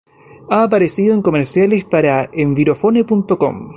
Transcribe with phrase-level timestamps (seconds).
[0.49, 3.69] Ha aparecido en comerciales para Envirofone.com.